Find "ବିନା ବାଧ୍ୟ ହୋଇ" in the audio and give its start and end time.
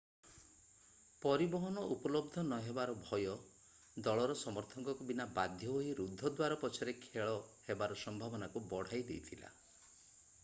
5.11-5.91